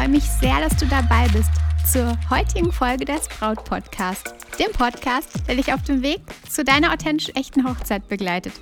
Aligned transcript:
freue 0.00 0.08
mich 0.08 0.30
sehr, 0.30 0.58
dass 0.62 0.74
du 0.78 0.86
dabei 0.86 1.28
bist 1.28 1.50
zur 1.92 2.16
heutigen 2.30 2.72
Folge 2.72 3.04
des 3.04 3.28
Braut 3.28 3.62
Podcast, 3.66 4.34
dem 4.58 4.72
Podcast, 4.72 5.28
der 5.46 5.56
dich 5.56 5.74
auf 5.74 5.82
dem 5.82 6.00
Weg 6.00 6.22
zu 6.48 6.64
deiner 6.64 6.94
authentisch 6.94 7.30
echten 7.34 7.68
Hochzeit 7.68 8.08
begleitet. 8.08 8.54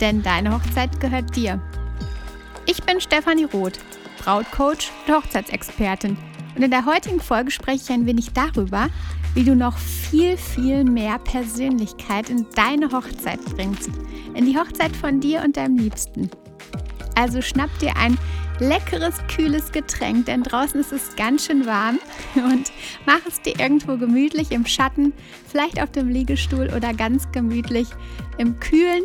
Denn 0.00 0.24
deine 0.24 0.52
Hochzeit 0.52 0.98
gehört 0.98 1.36
dir. 1.36 1.62
Ich 2.66 2.82
bin 2.82 3.00
Stefanie 3.00 3.44
Roth, 3.44 3.78
Brautcoach 4.24 4.90
und 5.06 5.14
Hochzeitsexpertin. 5.14 6.16
Und 6.56 6.62
in 6.64 6.72
der 6.72 6.84
heutigen 6.84 7.20
Folge 7.20 7.52
spreche 7.52 7.84
ich 7.84 7.92
ein 7.92 8.06
wenig 8.06 8.32
darüber, 8.32 8.88
wie 9.34 9.44
du 9.44 9.54
noch 9.54 9.78
viel, 9.78 10.36
viel 10.36 10.82
mehr 10.82 11.20
Persönlichkeit 11.20 12.28
in 12.28 12.44
deine 12.56 12.90
Hochzeit 12.90 13.38
bringst. 13.54 13.90
In 14.34 14.46
die 14.46 14.58
Hochzeit 14.58 14.96
von 14.96 15.20
dir 15.20 15.42
und 15.44 15.56
deinem 15.56 15.76
Liebsten. 15.76 16.28
Also 17.14 17.40
schnapp 17.40 17.70
dir 17.78 17.96
ein 17.96 18.18
leckeres, 18.58 19.14
kühles 19.28 19.72
Getränk, 19.72 20.26
denn 20.26 20.42
draußen 20.42 20.80
ist 20.80 20.92
es 20.92 21.14
ganz 21.16 21.46
schön 21.46 21.66
warm 21.66 21.98
und 22.34 22.72
mach 23.04 23.24
es 23.26 23.40
dir 23.42 23.58
irgendwo 23.58 23.96
gemütlich 23.96 24.50
im 24.50 24.66
Schatten, 24.66 25.12
vielleicht 25.46 25.80
auf 25.80 25.90
dem 25.90 26.08
Liegestuhl 26.08 26.70
oder 26.74 26.94
ganz 26.94 27.30
gemütlich 27.32 27.88
im 28.38 28.58
kühlen 28.60 29.04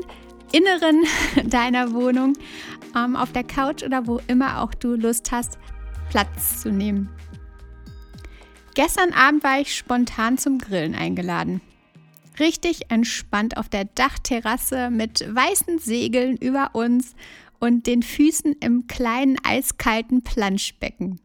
Inneren 0.51 1.03
deiner 1.49 1.93
Wohnung, 1.93 2.33
ähm, 2.95 3.15
auf 3.15 3.31
der 3.31 3.43
Couch 3.43 3.83
oder 3.83 4.07
wo 4.07 4.19
immer 4.27 4.61
auch 4.61 4.73
du 4.73 4.95
Lust 4.95 5.31
hast, 5.31 5.57
Platz 6.09 6.61
zu 6.61 6.71
nehmen. 6.71 7.09
Gestern 8.73 9.13
Abend 9.13 9.43
war 9.43 9.59
ich 9.59 9.75
spontan 9.75 10.37
zum 10.37 10.57
Grillen 10.57 10.95
eingeladen. 10.95 11.61
Richtig 12.39 12.89
entspannt 12.89 13.57
auf 13.57 13.67
der 13.67 13.85
Dachterrasse 13.85 14.89
mit 14.89 15.25
weißen 15.27 15.79
Segeln 15.79 16.37
über 16.37 16.69
uns 16.73 17.15
und 17.61 17.87
den 17.87 18.03
Füßen 18.03 18.53
im 18.59 18.87
kleinen 18.87 19.37
eiskalten 19.43 20.23
Planschbecken. 20.23 21.21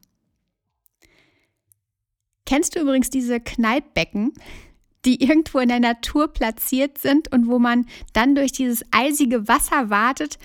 Kennst 2.45 2.77
du 2.77 2.81
übrigens 2.81 3.11
diese 3.11 3.41
Kneippbecken, 3.41 4.33
die 5.05 5.23
irgendwo 5.23 5.59
in 5.59 5.69
der 5.69 5.81
Natur 5.81 6.29
platziert 6.29 6.99
sind 6.99 7.33
und 7.33 7.49
wo 7.49 7.59
man 7.59 7.87
dann 8.13 8.35
durch 8.35 8.53
dieses 8.53 8.85
eisige 8.93 9.49
Wasser 9.49 9.91
wartet, 9.91 10.39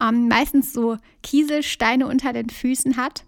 ähm, 0.00 0.28
meistens 0.28 0.72
so 0.72 0.98
Kieselsteine 1.22 2.06
unter 2.06 2.32
den 2.32 2.50
Füßen 2.50 2.96
hat? 2.96 3.24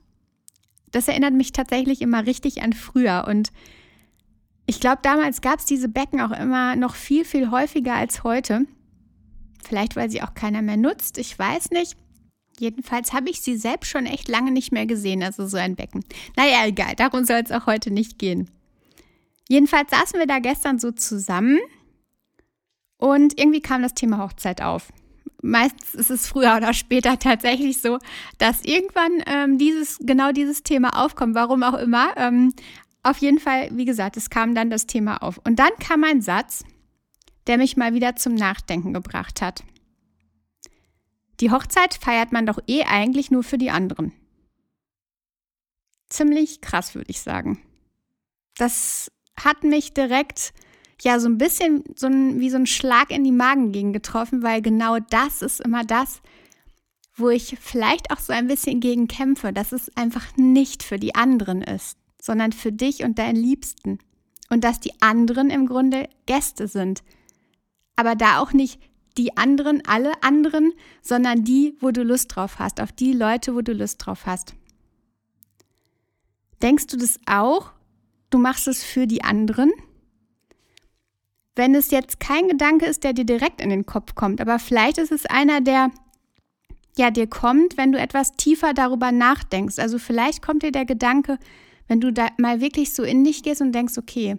Das 0.92 1.08
erinnert 1.08 1.34
mich 1.34 1.52
tatsächlich 1.52 2.02
immer 2.02 2.26
richtig 2.26 2.62
an 2.62 2.72
früher 2.72 3.24
und 3.28 3.50
ich 4.66 4.78
glaube, 4.78 5.00
damals 5.02 5.40
gab 5.40 5.58
es 5.58 5.64
diese 5.64 5.88
Becken 5.88 6.20
auch 6.20 6.30
immer 6.30 6.76
noch 6.76 6.94
viel, 6.94 7.24
viel 7.24 7.50
häufiger 7.50 7.94
als 7.94 8.22
heute. 8.22 8.66
Vielleicht, 9.64 9.96
weil 9.96 10.10
sie 10.10 10.22
auch 10.22 10.34
keiner 10.34 10.62
mehr 10.62 10.76
nutzt, 10.76 11.18
ich 11.18 11.36
weiß 11.36 11.70
nicht. 11.70 11.96
Jedenfalls 12.60 13.14
habe 13.14 13.30
ich 13.30 13.40
sie 13.40 13.56
selbst 13.56 13.88
schon 13.88 14.04
echt 14.04 14.28
lange 14.28 14.50
nicht 14.50 14.70
mehr 14.70 14.84
gesehen, 14.84 15.22
also 15.22 15.46
so 15.46 15.56
ein 15.56 15.76
Becken. 15.76 16.04
Naja, 16.36 16.66
egal, 16.66 16.94
darum 16.94 17.24
soll 17.24 17.40
es 17.42 17.50
auch 17.50 17.64
heute 17.64 17.90
nicht 17.90 18.18
gehen. 18.18 18.50
Jedenfalls 19.48 19.90
saßen 19.90 20.18
wir 20.18 20.26
da 20.26 20.40
gestern 20.40 20.78
so 20.78 20.92
zusammen 20.92 21.58
und 22.98 23.40
irgendwie 23.40 23.62
kam 23.62 23.80
das 23.80 23.94
Thema 23.94 24.18
Hochzeit 24.18 24.60
auf. 24.60 24.92
Meistens 25.40 25.94
ist 25.94 26.10
es 26.10 26.26
früher 26.28 26.54
oder 26.54 26.74
später 26.74 27.18
tatsächlich 27.18 27.80
so, 27.80 27.98
dass 28.36 28.62
irgendwann 28.62 29.22
ähm, 29.24 29.56
dieses, 29.56 29.96
genau 29.98 30.30
dieses 30.32 30.62
Thema 30.62 31.02
aufkommt, 31.02 31.34
warum 31.34 31.62
auch 31.62 31.78
immer. 31.78 32.12
Ähm, 32.18 32.52
auf 33.02 33.16
jeden 33.16 33.38
Fall, 33.38 33.70
wie 33.72 33.86
gesagt, 33.86 34.18
es 34.18 34.28
kam 34.28 34.54
dann 34.54 34.68
das 34.68 34.86
Thema 34.86 35.22
auf. 35.22 35.40
Und 35.44 35.58
dann 35.58 35.70
kam 35.80 36.04
ein 36.04 36.20
Satz, 36.20 36.62
der 37.46 37.56
mich 37.56 37.78
mal 37.78 37.94
wieder 37.94 38.16
zum 38.16 38.34
Nachdenken 38.34 38.92
gebracht 38.92 39.40
hat. 39.40 39.62
Die 41.40 41.50
Hochzeit 41.50 41.94
feiert 41.94 42.32
man 42.32 42.46
doch 42.46 42.58
eh 42.66 42.84
eigentlich 42.84 43.30
nur 43.30 43.42
für 43.42 43.58
die 43.58 43.70
anderen. 43.70 44.12
Ziemlich 46.08 46.60
krass, 46.60 46.94
würde 46.94 47.10
ich 47.10 47.20
sagen. 47.20 47.62
Das 48.56 49.10
hat 49.38 49.64
mich 49.64 49.94
direkt 49.94 50.52
ja 51.02 51.18
so 51.18 51.28
ein 51.28 51.38
bisschen 51.38 51.84
so 51.96 52.08
ein, 52.08 52.40
wie 52.40 52.50
so 52.50 52.56
ein 52.56 52.66
Schlag 52.66 53.10
in 53.10 53.24
die 53.24 53.32
Magengegend 53.32 53.94
getroffen, 53.94 54.42
weil 54.42 54.60
genau 54.60 54.98
das 54.98 55.40
ist 55.40 55.60
immer 55.60 55.84
das, 55.84 56.20
wo 57.14 57.30
ich 57.30 57.56
vielleicht 57.60 58.10
auch 58.10 58.18
so 58.18 58.32
ein 58.32 58.48
bisschen 58.48 58.80
gegen 58.80 59.08
kämpfe, 59.08 59.52
dass 59.52 59.72
es 59.72 59.94
einfach 59.96 60.36
nicht 60.36 60.82
für 60.82 60.98
die 60.98 61.14
anderen 61.14 61.62
ist, 61.62 61.96
sondern 62.20 62.52
für 62.52 62.72
dich 62.72 63.02
und 63.02 63.18
deinen 63.18 63.36
Liebsten. 63.36 63.98
Und 64.50 64.64
dass 64.64 64.80
die 64.80 65.00
anderen 65.00 65.48
im 65.48 65.66
Grunde 65.66 66.08
Gäste 66.26 66.66
sind. 66.66 67.04
Aber 67.94 68.16
da 68.16 68.40
auch 68.40 68.52
nicht 68.52 68.80
die 69.16 69.36
anderen, 69.36 69.82
alle 69.86 70.22
anderen, 70.22 70.72
sondern 71.02 71.44
die, 71.44 71.76
wo 71.80 71.90
du 71.90 72.02
Lust 72.02 72.34
drauf 72.34 72.58
hast, 72.58 72.80
auf 72.80 72.92
die 72.92 73.12
Leute, 73.12 73.54
wo 73.54 73.60
du 73.60 73.72
Lust 73.72 74.04
drauf 74.04 74.26
hast. 74.26 74.54
Denkst 76.62 76.86
du 76.88 76.96
das 76.96 77.18
auch? 77.26 77.72
Du 78.30 78.38
machst 78.38 78.68
es 78.68 78.84
für 78.84 79.06
die 79.06 79.24
anderen? 79.24 79.72
Wenn 81.56 81.74
es 81.74 81.90
jetzt 81.90 82.20
kein 82.20 82.48
Gedanke 82.48 82.86
ist, 82.86 83.04
der 83.04 83.12
dir 83.12 83.24
direkt 83.24 83.60
in 83.60 83.70
den 83.70 83.86
Kopf 83.86 84.14
kommt, 84.14 84.40
aber 84.40 84.58
vielleicht 84.58 84.98
ist 84.98 85.12
es 85.12 85.26
einer, 85.26 85.60
der 85.60 85.90
ja 86.96 87.10
dir 87.10 87.26
kommt, 87.26 87.76
wenn 87.76 87.92
du 87.92 87.98
etwas 87.98 88.32
tiefer 88.32 88.74
darüber 88.74 89.12
nachdenkst. 89.12 89.78
Also 89.78 89.98
vielleicht 89.98 90.42
kommt 90.42 90.62
dir 90.62 90.72
der 90.72 90.84
Gedanke, 90.84 91.38
wenn 91.88 92.00
du 92.00 92.12
da 92.12 92.28
mal 92.38 92.60
wirklich 92.60 92.92
so 92.92 93.02
in 93.02 93.24
dich 93.24 93.42
gehst 93.42 93.60
und 93.60 93.72
denkst, 93.72 93.98
okay, 93.98 94.38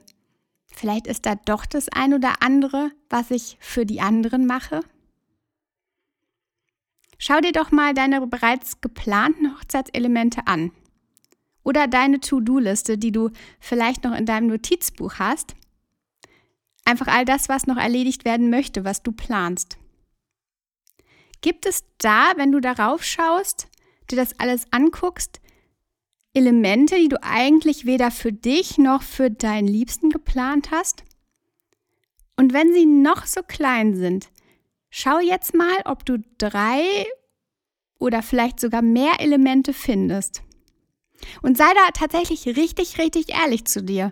Vielleicht 0.71 1.07
ist 1.07 1.25
da 1.25 1.35
doch 1.35 1.65
das 1.65 1.89
ein 1.89 2.13
oder 2.13 2.41
andere, 2.41 2.91
was 3.09 3.31
ich 3.31 3.57
für 3.59 3.85
die 3.85 4.01
anderen 4.01 4.45
mache. 4.47 4.81
Schau 7.17 7.39
dir 7.39 7.51
doch 7.51 7.71
mal 7.71 7.93
deine 7.93 8.25
bereits 8.25 8.81
geplanten 8.81 9.55
Hochzeitselemente 9.55 10.47
an. 10.47 10.71
Oder 11.63 11.87
deine 11.87 12.19
To-Do-Liste, 12.19 12.97
die 12.97 13.11
du 13.11 13.29
vielleicht 13.59 14.03
noch 14.03 14.15
in 14.17 14.25
deinem 14.25 14.47
Notizbuch 14.47 15.19
hast. 15.19 15.55
Einfach 16.83 17.07
all 17.07 17.25
das, 17.25 17.47
was 17.47 17.67
noch 17.67 17.77
erledigt 17.77 18.25
werden 18.25 18.49
möchte, 18.49 18.85
was 18.85 19.03
du 19.03 19.11
planst. 19.11 19.77
Gibt 21.41 21.67
es 21.67 21.83
da, 21.99 22.33
wenn 22.37 22.51
du 22.51 22.59
darauf 22.59 23.03
schaust, 23.03 23.67
dir 24.09 24.15
das 24.15 24.39
alles 24.39 24.65
anguckst, 24.71 25.41
Elemente, 26.33 26.95
die 26.95 27.09
du 27.09 27.21
eigentlich 27.21 27.85
weder 27.85 28.11
für 28.11 28.31
dich 28.31 28.77
noch 28.77 29.01
für 29.01 29.29
deinen 29.29 29.67
Liebsten 29.67 30.09
geplant 30.09 30.71
hast? 30.71 31.03
Und 32.37 32.53
wenn 32.53 32.73
sie 32.73 32.85
noch 32.85 33.25
so 33.25 33.41
klein 33.43 33.95
sind, 33.95 34.29
schau 34.89 35.19
jetzt 35.19 35.53
mal, 35.53 35.81
ob 35.85 36.05
du 36.05 36.17
drei 36.37 37.05
oder 37.99 38.23
vielleicht 38.23 38.59
sogar 38.59 38.81
mehr 38.81 39.19
Elemente 39.19 39.73
findest. 39.73 40.41
Und 41.41 41.57
sei 41.57 41.71
da 41.73 41.91
tatsächlich 41.93 42.47
richtig, 42.47 42.97
richtig 42.97 43.29
ehrlich 43.29 43.65
zu 43.65 43.83
dir. 43.83 44.11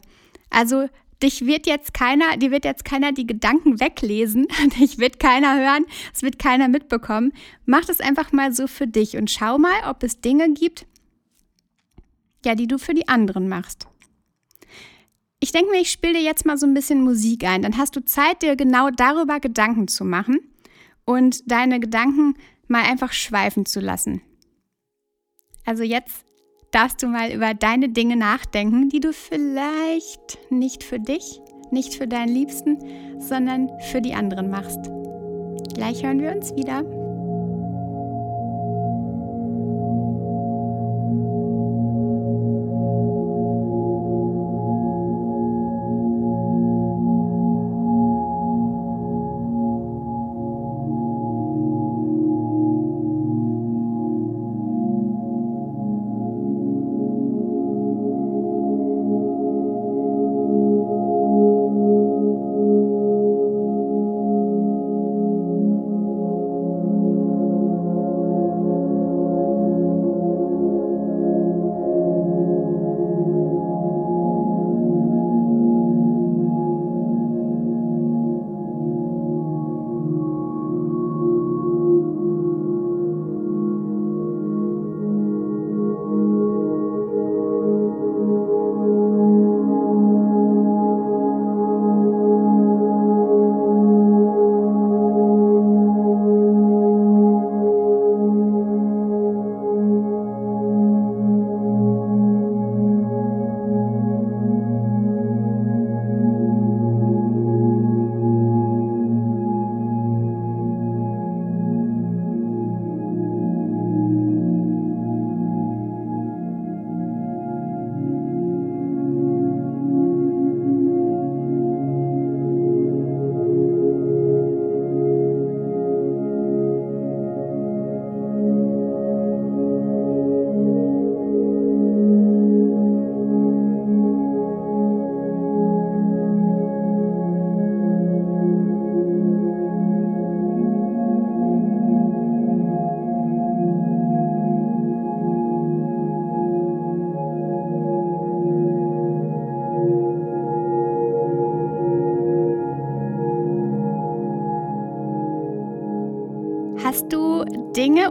Also 0.50 0.88
dich 1.22 1.46
wird 1.46 1.68
jetzt 1.68 1.94
keiner, 1.94 2.38
dir 2.38 2.52
wird 2.52 2.66
jetzt 2.66 2.86
keiner 2.86 3.12
die 3.12 3.28
Gedanken 3.28 3.80
weglesen, 3.80 4.48
dich 4.80 5.00
wird 5.00 5.20
keiner 5.20 5.58
hören, 5.58 5.86
es 6.14 6.22
wird 6.22 6.40
keiner 6.40 6.68
mitbekommen. 6.68 7.34
Mach 7.66 7.86
das 7.86 8.00
einfach 8.00 8.32
mal 8.32 8.54
so 8.54 8.68
für 8.68 8.88
dich 8.88 9.18
und 9.18 9.30
schau 9.30 9.58
mal, 9.58 9.90
ob 9.90 10.04
es 10.04 10.22
Dinge 10.22 10.54
gibt, 10.54 10.86
ja, 12.46 12.56
die 12.56 12.68
du 12.68 12.78
für 12.78 12.94
die 12.94 13.08
anderen 13.08 13.48
machst. 13.48 13.88
Ich 15.40 15.52
denke 15.52 15.72
mir, 15.72 15.80
ich 15.80 15.92
spiele 15.92 16.14
dir 16.14 16.22
jetzt 16.22 16.46
mal 16.46 16.58
so 16.58 16.66
ein 16.66 16.74
bisschen 16.74 17.02
Musik 17.02 17.46
ein. 17.46 17.62
Dann 17.62 17.78
hast 17.78 17.96
du 17.96 18.04
Zeit, 18.04 18.42
dir 18.42 18.56
genau 18.56 18.90
darüber 18.90 19.40
Gedanken 19.40 19.88
zu 19.88 20.04
machen 20.04 20.40
und 21.06 21.50
deine 21.50 21.80
Gedanken 21.80 22.36
mal 22.68 22.84
einfach 22.84 23.14
schweifen 23.14 23.66
zu 23.66 23.80
lassen. 23.80 24.22
Also 25.66 25.84
jetzt 25.84 26.26
darfst 26.72 27.02
du 27.02 27.08
mal 27.08 27.32
über 27.32 27.54
deine 27.54 27.90
Dinge 27.90 28.16
nachdenken, 28.16 28.90
die 28.90 29.00
du 29.00 29.14
vielleicht 29.14 30.38
nicht 30.52 30.84
für 30.84 31.00
dich, 31.00 31.40
nicht 31.72 31.96
für 31.96 32.08
deinen 32.08 32.34
Liebsten, 32.34 32.80
sondern 33.20 33.70
für 33.92 34.02
die 34.02 34.14
anderen 34.14 34.50
machst. 34.50 34.80
Gleich 35.74 36.04
hören 36.04 36.22
wir 36.22 36.36
uns 36.36 36.56
wieder. 36.56 36.99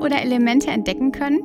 Oder 0.01 0.23
Elemente 0.23 0.71
entdecken 0.71 1.13
können? 1.13 1.41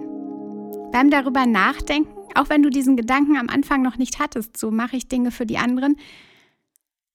Beim 0.91 1.09
darüber 1.09 1.45
nachdenken, 1.45 2.13
auch 2.35 2.49
wenn 2.49 2.63
du 2.63 2.69
diesen 2.69 2.95
Gedanken 2.95 3.37
am 3.37 3.49
Anfang 3.49 3.81
noch 3.81 3.97
nicht 3.97 4.19
hattest, 4.19 4.57
so 4.57 4.71
mache 4.71 4.95
ich 4.95 5.07
Dinge 5.07 5.31
für 5.31 5.45
die 5.45 5.57
anderen. 5.57 5.97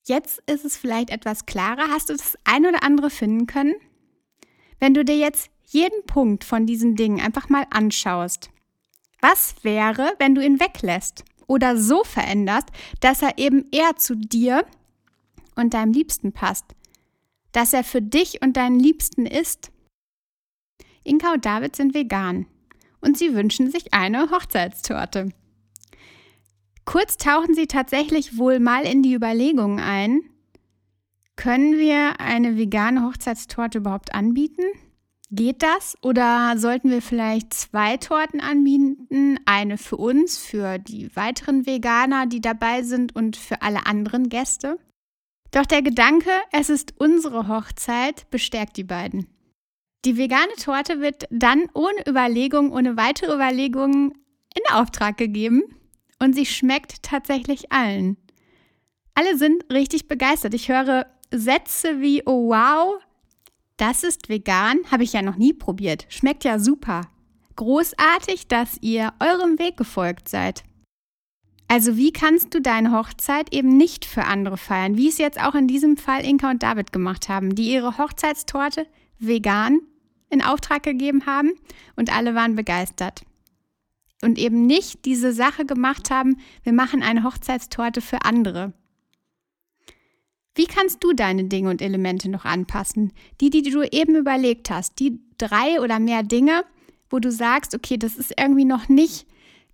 Jetzt 0.05 0.43
ist 0.51 0.65
es 0.65 0.77
vielleicht 0.77 1.11
etwas 1.11 1.47
klarer. 1.47 1.91
Hast 1.91 2.09
du 2.09 2.15
das 2.15 2.37
ein 2.45 2.67
oder 2.67 2.83
andere 2.83 3.11
finden 3.11 3.47
können? 3.47 3.75
Wenn 4.81 4.95
du 4.95 5.05
dir 5.05 5.17
jetzt 5.17 5.51
jeden 5.67 6.05
Punkt 6.07 6.45
von 6.45 6.67
diesen 6.67 6.97
Dingen 6.97 7.21
einfach 7.21 7.49
mal 7.49 7.67
anschaust, 7.71 8.51
was 9.21 9.55
wäre, 9.63 10.15
wenn 10.19 10.35
du 10.35 10.45
ihn 10.45 10.61
weglässt 10.61 11.25
oder 11.47 11.77
so 11.77 12.05
veränderst, 12.05 12.69
dass 13.01 13.23
er 13.23 13.39
eben 13.39 13.67
eher 13.71 13.97
zu 13.97 14.17
dir 14.17 14.65
und 15.57 15.75
deinem 15.75 15.93
Liebsten 15.93 16.33
passt? 16.33 16.65
Dass 17.53 17.73
er 17.73 17.85
für 17.85 18.03
dich 18.03 18.43
und 18.43 18.57
deinen 18.57 18.79
Liebsten 18.79 19.27
ist? 19.27 19.71
Inka 21.09 21.33
und 21.33 21.45
David 21.45 21.75
sind 21.75 21.95
vegan 21.95 22.47
und 23.01 23.19
sie 23.19 23.35
wünschen 23.35 23.71
sich 23.71 23.95
eine 23.95 24.31
Hochzeitstorte. 24.31 25.31
Kurz 26.85 27.17
tauchen 27.17 27.55
sie 27.55 27.67
tatsächlich 27.67 28.39
wohl 28.39 28.61
mal 28.61 28.85
in 28.85 29.03
die 29.03 29.15
Überlegungen 29.15 29.79
ein, 29.79 30.23
können 31.39 31.79
wir 31.79 32.21
eine 32.21 32.57
vegane 32.57 33.05
Hochzeitstorte 33.05 33.79
überhaupt 33.79 34.13
anbieten? 34.13 34.65
Geht 35.31 35.63
das? 35.63 35.97
Oder 36.03 36.55
sollten 36.59 36.91
wir 36.91 37.01
vielleicht 37.01 37.55
zwei 37.55 37.97
Torten 37.97 38.41
anbieten? 38.41 39.39
Eine 39.47 39.79
für 39.79 39.99
uns, 39.99 40.37
für 40.37 40.79
die 40.79 41.15
weiteren 41.15 41.65
Veganer, 41.65 42.27
die 42.27 42.41
dabei 42.41 42.83
sind 42.83 43.15
und 43.15 43.37
für 43.37 43.63
alle 43.63 43.87
anderen 43.87 44.31
Gäste? 44.31 44.81
Doch 45.53 45.65
der 45.65 45.83
Gedanke, 45.83 46.31
es 46.51 46.71
ist 46.71 46.95
unsere 46.99 47.47
Hochzeit, 47.47 48.29
bestärkt 48.31 48.77
die 48.77 48.85
beiden. 48.85 49.29
Die 50.05 50.17
vegane 50.17 50.53
Torte 50.63 51.01
wird 51.01 51.25
dann 51.31 51.69
ohne 51.75 52.07
Überlegung, 52.07 52.73
ohne 52.73 52.97
weitere 52.97 53.35
Überlegungen 53.35 54.13
in 54.55 54.75
Auftrag 54.75 55.17
gegeben 55.17 55.63
und 56.21 56.35
sie 56.35 56.47
schmeckt 56.47 57.03
tatsächlich 57.03 57.73
allen. 57.73 58.17
Alle 59.15 59.37
sind 59.37 59.65
richtig 59.73 60.07
begeistert. 60.07 60.55
Ich 60.55 60.69
höre 60.69 61.07
Sätze 61.33 62.01
wie, 62.01 62.23
oh 62.25 62.51
wow, 62.51 63.01
das 63.77 64.05
ist 64.05 64.29
vegan, 64.29 64.79
habe 64.91 65.03
ich 65.03 65.13
ja 65.13 65.23
noch 65.23 65.37
nie 65.37 65.53
probiert, 65.53 66.07
schmeckt 66.09 66.45
ja 66.45 66.59
super. 66.59 67.03
Großartig, 67.57 68.47
dass 68.47 68.79
ihr 68.81 69.13
eurem 69.19 69.59
Weg 69.59 69.77
gefolgt 69.77 70.29
seid. 70.29 70.63
Also 71.67 71.97
wie 71.97 72.13
kannst 72.13 72.55
du 72.55 72.63
deine 72.63 72.93
Hochzeit 72.93 73.53
eben 73.53 73.77
nicht 73.77 74.05
für 74.05 74.25
andere 74.25 74.57
feiern, 74.57 74.97
wie 74.97 75.09
es 75.09 75.19
jetzt 75.19 75.41
auch 75.41 75.55
in 75.55 75.69
diesem 75.69 75.97
Fall 75.97 76.25
Inka 76.25 76.51
und 76.51 76.63
David 76.63 76.93
gemacht 76.93 77.29
haben, 77.29 77.55
die 77.55 77.71
ihre 77.71 77.99
Hochzeitstorte 77.99 78.87
vegan 79.19 79.81
in 80.31 80.43
Auftrag 80.43 80.83
gegeben 80.83 81.27
haben 81.27 81.53
und 81.97 82.15
alle 82.15 82.35
waren 82.35 82.55
begeistert. 82.55 83.23
Und 84.23 84.39
eben 84.39 84.67
nicht 84.67 85.05
diese 85.05 85.33
Sache 85.33 85.65
gemacht 85.65 86.11
haben, 86.11 86.39
wir 86.65 86.73
machen 86.73 87.03
eine 87.03 87.23
Hochzeitstorte 87.23 88.01
für 88.01 88.25
andere. 88.25 88.73
Wie 90.55 90.67
kannst 90.67 91.05
du 91.05 91.13
deine 91.13 91.45
Dinge 91.45 91.71
und 91.71 91.81
Elemente 91.81 92.29
noch 92.29 92.45
anpassen? 92.45 93.13
Die, 93.41 93.49
die 93.49 93.63
du 93.63 93.83
eben 93.83 94.17
überlegt 94.17 94.71
hast, 94.71 94.99
die 94.99 95.21
drei 95.39 95.81
oder 95.81 96.01
mehr 96.01 96.25
Dinge, 96.25 96.65
wo 97.11 97.21
du 97.21 97.31
sagst, 97.31 97.77
okay, 97.77 97.97
das 97.97 98.17
ist 98.17 98.35
irgendwie 98.37 98.65
noch 98.65 98.89
nicht 98.89 99.27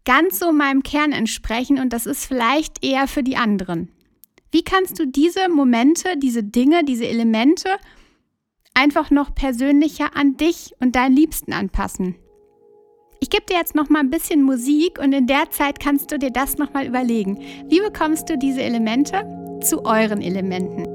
ganz 0.04 0.38
so 0.38 0.52
meinem 0.52 0.82
Kern 0.82 1.12
entsprechen 1.12 1.78
und 1.78 1.94
das 1.94 2.04
ist 2.04 2.26
vielleicht 2.26 2.84
eher 2.84 3.08
für 3.08 3.22
die 3.22 3.36
anderen. 3.36 3.88
Wie 4.52 4.62
kannst 4.62 4.98
du 4.98 5.06
diese 5.06 5.48
Momente, 5.48 6.18
diese 6.18 6.44
Dinge, 6.44 6.84
diese 6.84 7.08
Elemente 7.08 7.70
einfach 8.74 9.10
noch 9.10 9.34
persönlicher 9.34 10.16
an 10.16 10.36
dich 10.36 10.74
und 10.80 10.96
deinen 10.96 11.16
Liebsten 11.16 11.52
anpassen. 11.52 12.16
Ich 13.20 13.30
gebe 13.30 13.46
dir 13.46 13.56
jetzt 13.56 13.74
noch 13.74 13.88
mal 13.88 14.00
ein 14.00 14.10
bisschen 14.10 14.42
Musik 14.42 14.98
und 14.98 15.12
in 15.12 15.26
der 15.26 15.50
Zeit 15.50 15.80
kannst 15.80 16.12
du 16.12 16.18
dir 16.18 16.30
das 16.30 16.58
noch 16.58 16.74
mal 16.74 16.86
überlegen. 16.86 17.38
Wie 17.68 17.80
bekommst 17.80 18.28
du 18.28 18.36
diese 18.36 18.62
Elemente 18.62 19.24
zu 19.62 19.84
euren 19.86 20.20
Elementen? 20.20 20.93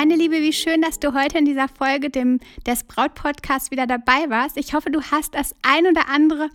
Meine 0.00 0.16
Liebe, 0.16 0.40
wie 0.40 0.54
schön, 0.54 0.80
dass 0.80 0.98
du 0.98 1.12
heute 1.12 1.36
in 1.36 1.44
dieser 1.44 1.68
Folge 1.68 2.08
dem, 2.08 2.40
des 2.66 2.84
Braut-Podcasts 2.84 3.70
wieder 3.70 3.86
dabei 3.86 4.30
warst. 4.30 4.56
Ich 4.56 4.72
hoffe, 4.72 4.90
du 4.90 5.02
hast 5.02 5.34
das 5.34 5.54
ein 5.60 5.86
oder 5.86 6.08
andere, 6.08 6.48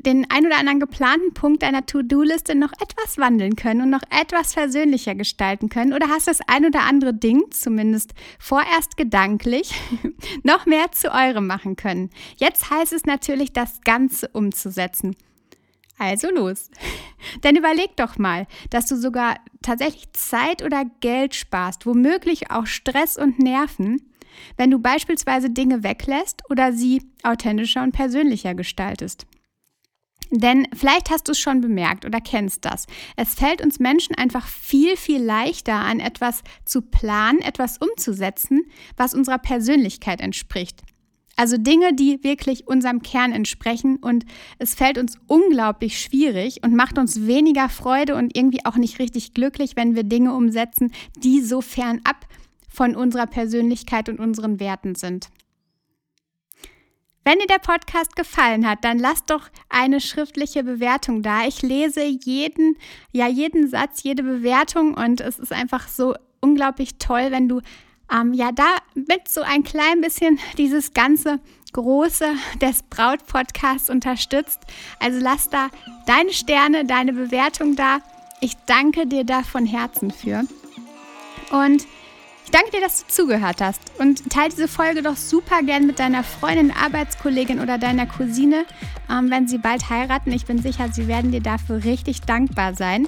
den 0.00 0.26
ein 0.30 0.46
oder 0.46 0.56
anderen 0.56 0.80
geplanten 0.80 1.34
Punkt 1.34 1.62
deiner 1.62 1.84
To-Do-Liste 1.84 2.54
noch 2.54 2.72
etwas 2.80 3.18
wandeln 3.18 3.56
können 3.56 3.82
und 3.82 3.90
noch 3.90 4.00
etwas 4.08 4.54
versöhnlicher 4.54 5.14
gestalten 5.14 5.68
können 5.68 5.92
oder 5.92 6.08
hast 6.08 6.28
das 6.28 6.40
ein 6.46 6.64
oder 6.64 6.80
andere 6.84 7.12
Ding, 7.12 7.44
zumindest 7.50 8.14
vorerst 8.38 8.96
gedanklich, 8.96 9.70
noch 10.42 10.64
mehr 10.64 10.90
zu 10.90 11.12
eurem 11.12 11.46
machen 11.46 11.76
können. 11.76 12.08
Jetzt 12.38 12.70
heißt 12.70 12.94
es 12.94 13.04
natürlich, 13.04 13.52
das 13.52 13.82
Ganze 13.82 14.28
umzusetzen. 14.28 15.14
Also 15.98 16.30
los. 16.30 16.70
Denn 17.42 17.56
überleg 17.56 17.96
doch 17.96 18.18
mal, 18.18 18.46
dass 18.70 18.86
du 18.86 18.96
sogar 18.96 19.36
tatsächlich 19.62 20.12
Zeit 20.12 20.62
oder 20.62 20.84
Geld 21.00 21.34
sparst, 21.34 21.86
womöglich 21.86 22.50
auch 22.50 22.66
Stress 22.66 23.18
und 23.18 23.40
Nerven, 23.40 24.00
wenn 24.56 24.70
du 24.70 24.78
beispielsweise 24.78 25.50
Dinge 25.50 25.82
weglässt 25.82 26.42
oder 26.48 26.72
sie 26.72 27.02
authentischer 27.24 27.82
und 27.82 27.92
persönlicher 27.92 28.54
gestaltest. 28.54 29.26
Denn 30.30 30.68
vielleicht 30.76 31.10
hast 31.10 31.26
du 31.26 31.32
es 31.32 31.38
schon 31.38 31.62
bemerkt 31.62 32.04
oder 32.04 32.20
kennst 32.20 32.64
das. 32.64 32.86
Es 33.16 33.34
fällt 33.34 33.62
uns 33.62 33.80
Menschen 33.80 34.14
einfach 34.14 34.46
viel, 34.46 34.96
viel 34.96 35.22
leichter 35.22 35.74
an 35.74 36.00
etwas 36.00 36.42
zu 36.66 36.82
planen, 36.82 37.40
etwas 37.40 37.78
umzusetzen, 37.78 38.66
was 38.96 39.14
unserer 39.14 39.38
Persönlichkeit 39.38 40.20
entspricht 40.20 40.82
Also 41.38 41.56
Dinge, 41.56 41.94
die 41.94 42.24
wirklich 42.24 42.66
unserem 42.66 43.00
Kern 43.00 43.30
entsprechen 43.30 43.98
und 43.98 44.26
es 44.58 44.74
fällt 44.74 44.98
uns 44.98 45.20
unglaublich 45.28 46.00
schwierig 46.00 46.64
und 46.64 46.74
macht 46.74 46.98
uns 46.98 47.28
weniger 47.28 47.68
Freude 47.68 48.16
und 48.16 48.36
irgendwie 48.36 48.66
auch 48.66 48.74
nicht 48.74 48.98
richtig 48.98 49.34
glücklich, 49.34 49.76
wenn 49.76 49.94
wir 49.94 50.02
Dinge 50.02 50.34
umsetzen, 50.34 50.90
die 51.16 51.40
so 51.40 51.60
fernab 51.60 52.26
von 52.68 52.96
unserer 52.96 53.28
Persönlichkeit 53.28 54.08
und 54.08 54.18
unseren 54.18 54.58
Werten 54.58 54.96
sind. 54.96 55.28
Wenn 57.22 57.38
dir 57.38 57.46
der 57.46 57.60
Podcast 57.60 58.16
gefallen 58.16 58.68
hat, 58.68 58.82
dann 58.82 58.98
lass 58.98 59.24
doch 59.24 59.48
eine 59.68 60.00
schriftliche 60.00 60.64
Bewertung 60.64 61.22
da. 61.22 61.46
Ich 61.46 61.62
lese 61.62 62.02
jeden, 62.02 62.76
ja, 63.12 63.28
jeden 63.28 63.68
Satz, 63.68 64.02
jede 64.02 64.24
Bewertung 64.24 64.94
und 64.94 65.20
es 65.20 65.38
ist 65.38 65.52
einfach 65.52 65.86
so 65.86 66.16
unglaublich 66.40 66.98
toll, 66.98 67.28
wenn 67.30 67.48
du 67.48 67.60
ähm, 68.12 68.32
ja 68.32 68.50
damit 68.52 69.28
so 69.28 69.42
ein 69.42 69.62
klein 69.62 70.00
bisschen 70.00 70.38
dieses 70.56 70.94
ganze 70.94 71.40
Große 71.72 72.26
des 72.60 72.82
Braut-Podcasts 72.84 73.90
unterstützt. 73.90 74.60
Also 75.00 75.18
lass 75.20 75.50
da 75.50 75.68
deine 76.06 76.32
Sterne, 76.32 76.84
deine 76.84 77.12
Bewertung 77.12 77.76
da. 77.76 77.98
Ich 78.40 78.54
danke 78.66 79.06
dir 79.06 79.24
da 79.24 79.42
von 79.42 79.66
Herzen 79.66 80.10
für. 80.10 80.44
Und 81.50 81.86
ich 82.44 82.52
danke 82.52 82.70
dir, 82.70 82.80
dass 82.80 83.04
du 83.04 83.12
zugehört 83.12 83.60
hast 83.60 83.82
und 83.98 84.30
teile 84.30 84.48
diese 84.48 84.68
Folge 84.68 85.02
doch 85.02 85.16
super 85.16 85.62
gern 85.62 85.86
mit 85.86 85.98
deiner 85.98 86.24
Freundin, 86.24 86.70
Arbeitskollegin 86.70 87.60
oder 87.60 87.76
deiner 87.76 88.06
Cousine, 88.06 88.64
ähm, 89.10 89.30
wenn 89.30 89.46
sie 89.46 89.58
bald 89.58 89.90
heiraten. 89.90 90.32
Ich 90.32 90.46
bin 90.46 90.62
sicher, 90.62 90.88
sie 90.90 91.08
werden 91.08 91.30
dir 91.30 91.42
dafür 91.42 91.84
richtig 91.84 92.22
dankbar 92.22 92.74
sein. 92.74 93.06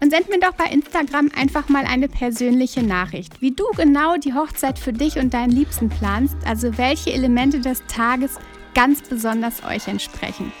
Und 0.00 0.10
send 0.10 0.28
mir 0.28 0.38
doch 0.38 0.52
bei 0.52 0.66
Instagram 0.66 1.30
einfach 1.34 1.68
mal 1.68 1.84
eine 1.84 2.08
persönliche 2.08 2.82
Nachricht, 2.82 3.40
wie 3.40 3.52
du 3.52 3.64
genau 3.76 4.16
die 4.16 4.34
Hochzeit 4.34 4.78
für 4.78 4.92
dich 4.92 5.18
und 5.18 5.32
deinen 5.32 5.52
Liebsten 5.52 5.88
planst, 5.88 6.36
also 6.44 6.76
welche 6.76 7.12
Elemente 7.12 7.60
des 7.60 7.82
Tages 7.86 8.38
ganz 8.74 9.00
besonders 9.02 9.64
euch 9.64 9.88
entsprechen. 9.88 10.52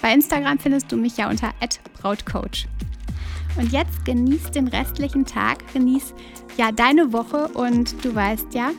Bei 0.00 0.12
Instagram 0.12 0.58
findest 0.58 0.90
du 0.90 0.96
mich 0.96 1.16
ja 1.16 1.30
unter 1.30 1.52
@brautcoach. 2.00 2.66
Und 3.56 3.70
jetzt 3.70 4.04
genieß 4.04 4.50
den 4.50 4.66
restlichen 4.68 5.24
Tag, 5.26 5.58
genieß 5.72 6.14
ja 6.56 6.72
deine 6.72 7.12
Woche 7.12 7.48
und 7.48 8.04
du 8.04 8.14
weißt 8.14 8.54
ja, 8.54 8.70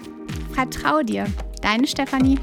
vertrau 0.54 1.02
dir. 1.02 1.28
Deine 1.62 1.88
Stefanie. 1.88 2.40